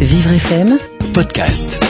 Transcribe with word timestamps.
Vivre 0.00 0.30
FM 0.32 0.78
podcast. 1.12 1.82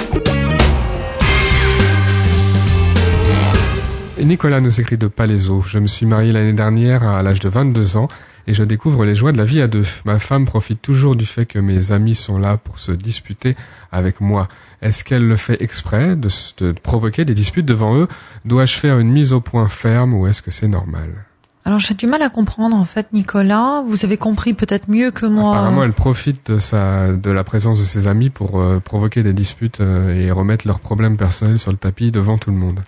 Nicolas 4.23 4.61
nous 4.61 4.81
écrit 4.81 4.97
de 4.97 5.07
Palaiso. 5.07 5.63
Je 5.67 5.79
me 5.79 5.87
suis 5.87 6.07
marié 6.07 6.33
l'année 6.33 6.53
dernière 6.53 7.03
à 7.05 7.23
l'âge 7.23 7.41
de 7.41 7.49
22 7.49 7.97
ans 7.97 8.09
et 8.47 8.55
je 8.55 8.63
découvre 8.65 9.05
les 9.05 9.15
joies 9.15 9.33
de 9.33 9.39
la 9.39 9.45
vie 9.45 9.61
à 9.61 9.69
deux. 9.69 9.85
Ma 10.05 10.19
femme 10.19 10.47
profite 10.47 10.81
toujours 10.83 11.17
du 11.17 11.27
fait 11.27 11.47
que 11.47 11.59
mes 11.59 11.93
amis 11.93 12.15
sont 12.15 12.39
là 12.39 12.57
pour 12.57 12.79
se 12.79 12.93
disputer 12.93 13.57
avec 13.93 14.21
moi. 14.21 14.49
Est-ce 14.83 15.05
qu'elle 15.05 15.27
le 15.27 15.37
fait 15.37 15.61
exprès 15.63 16.17
de, 16.17 16.29
de 16.59 16.73
provoquer 16.73 17.25
des 17.25 17.35
disputes 17.35 17.67
devant 17.67 17.97
eux? 17.97 18.09
Dois-je 18.45 18.75
faire 18.79 18.99
une 18.99 19.11
mise 19.13 19.33
au 19.33 19.41
point 19.41 19.69
ferme 19.69 20.15
ou 20.15 20.27
est-ce 20.27 20.43
que 20.43 20.51
c'est 20.51 20.69
normal? 20.69 21.25
Alors 21.67 21.81
j'ai 21.81 21.95
du 21.95 22.07
mal 22.07 22.23
à 22.23 22.29
comprendre 22.29 22.77
en 22.77 22.85
fait, 22.85 23.13
Nicolas. 23.13 23.83
Vous 23.85 24.05
avez 24.05 24.17
compris 24.17 24.55
peut-être 24.55 24.89
mieux 24.89 25.11
que 25.11 25.27
moi. 25.27 25.51
Apparemment, 25.51 25.83
elle 25.83 25.93
profite 25.93 26.53
de 26.53 26.61
sa 26.61 27.13
de 27.13 27.31
la 27.33 27.43
présence 27.43 27.81
de 27.81 27.85
ses 27.85 28.07
amis 28.07 28.31
pour 28.31 28.61
euh, 28.61 28.79
provoquer 28.79 29.25
des 29.25 29.33
disputes 29.33 29.81
euh, 29.81 30.15
et 30.15 30.31
remettre 30.31 30.65
leurs 30.69 30.79
problèmes 30.79 31.17
personnels 31.17 31.59
sur 31.59 31.73
le 31.73 31.77
tapis 31.77 32.13
devant 32.13 32.39
tout 32.39 32.53
le 32.53 32.57
monde. 32.57 32.85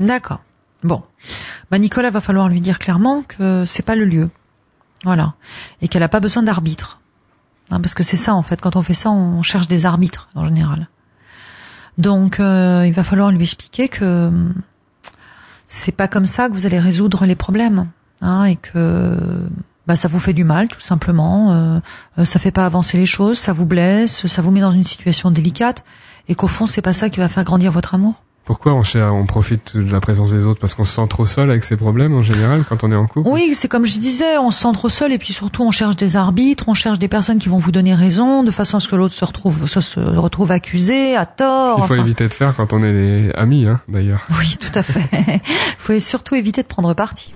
D'accord. 0.00 0.40
Bon, 0.82 1.02
bah 1.70 1.78
Nicolas 1.78 2.08
va 2.08 2.22
falloir 2.22 2.48
lui 2.48 2.62
dire 2.62 2.78
clairement 2.78 3.22
que 3.22 3.64
c'est 3.66 3.84
pas 3.84 3.96
le 3.96 4.06
lieu, 4.06 4.28
voilà, 5.04 5.34
et 5.82 5.88
qu'elle 5.88 6.02
a 6.02 6.08
pas 6.08 6.18
besoin 6.18 6.42
d'arbitre, 6.42 7.02
hein, 7.70 7.80
parce 7.82 7.94
que 7.94 8.02
c'est 8.02 8.16
ça 8.16 8.34
en 8.34 8.42
fait. 8.42 8.62
Quand 8.62 8.76
on 8.76 8.82
fait 8.82 8.94
ça, 8.94 9.10
on 9.10 9.42
cherche 9.42 9.68
des 9.68 9.84
arbitres 9.84 10.30
en 10.34 10.46
général. 10.46 10.88
Donc, 11.98 12.40
euh, 12.40 12.84
il 12.86 12.94
va 12.94 13.04
falloir 13.04 13.30
lui 13.30 13.42
expliquer 13.42 13.88
que 13.88 14.28
hum, 14.28 14.54
c'est 15.66 15.92
pas 15.92 16.08
comme 16.08 16.26
ça 16.26 16.48
que 16.48 16.54
vous 16.54 16.64
allez 16.64 16.80
résoudre 16.80 17.26
les 17.26 17.36
problèmes, 17.36 17.88
hein, 18.22 18.44
et 18.44 18.56
que 18.56 19.18
bah 19.86 19.96
ça 19.96 20.08
vous 20.08 20.18
fait 20.20 20.32
du 20.32 20.44
mal 20.44 20.68
tout 20.68 20.80
simplement, 20.80 21.52
euh, 21.52 21.78
euh, 22.18 22.24
ça 22.24 22.38
fait 22.38 22.52
pas 22.52 22.64
avancer 22.66 22.96
les 22.96 23.06
choses, 23.06 23.38
ça 23.38 23.52
vous 23.52 23.66
blesse, 23.66 24.26
ça 24.26 24.40
vous 24.42 24.50
met 24.50 24.60
dans 24.60 24.70
une 24.72 24.84
situation 24.84 25.30
délicate, 25.30 25.84
et 26.28 26.34
qu'au 26.34 26.46
fond 26.48 26.66
c'est 26.66 26.82
pas 26.82 26.92
ça 26.92 27.10
qui 27.10 27.18
va 27.18 27.28
faire 27.28 27.44
grandir 27.44 27.72
votre 27.72 27.94
amour. 27.94 28.14
Pourquoi 28.44 28.74
on, 28.74 28.82
cher- 28.82 29.14
on 29.14 29.24
profite 29.24 29.76
de 29.76 29.92
la 29.92 30.00
présence 30.00 30.32
des 30.32 30.46
autres? 30.46 30.58
Parce 30.58 30.74
qu'on 30.74 30.84
se 30.84 30.92
sent 30.92 31.06
trop 31.08 31.26
seul 31.26 31.48
avec 31.48 31.62
ses 31.62 31.76
problèmes 31.76 32.12
en 32.12 32.22
général 32.22 32.64
quand 32.68 32.82
on 32.82 32.90
est 32.90 32.96
en 32.96 33.06
couple? 33.06 33.28
Oui, 33.28 33.54
c'est 33.54 33.68
comme 33.68 33.86
je 33.86 33.98
disais, 33.98 34.36
on 34.36 34.50
se 34.50 34.62
sent 34.62 34.72
trop 34.72 34.88
seul 34.88 35.12
et 35.12 35.18
puis 35.18 35.32
surtout 35.32 35.62
on 35.62 35.70
cherche 35.70 35.94
des 35.94 36.16
arbitres, 36.16 36.64
on 36.66 36.74
cherche 36.74 36.98
des 36.98 37.06
personnes 37.06 37.38
qui 37.38 37.48
vont 37.48 37.58
vous 37.58 37.70
donner 37.70 37.94
raison 37.94 38.42
de 38.42 38.50
façon 38.50 38.78
à 38.78 38.80
ce 38.80 38.88
que 38.88 38.96
l'autre 38.96 39.14
se 39.14 39.24
retrouve 39.24 39.68
se, 39.68 40.00
retrouve 40.00 40.50
accusé 40.50 41.14
à 41.14 41.24
tort. 41.24 41.76
Il 41.78 41.86
faut 41.86 41.94
enfin. 41.94 42.02
éviter 42.02 42.26
de 42.26 42.34
faire 42.34 42.52
quand 42.56 42.72
on 42.72 42.82
est 42.82 43.32
amis, 43.36 43.64
hein, 43.66 43.80
d'ailleurs. 43.88 44.22
Oui, 44.36 44.56
tout 44.58 44.76
à 44.76 44.82
fait. 44.82 45.08
Il 45.46 45.74
faut 45.78 46.00
surtout 46.00 46.34
éviter 46.34 46.62
de 46.62 46.66
prendre 46.68 46.92
parti. 46.94 47.32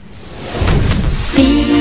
ti. 1.37 1.76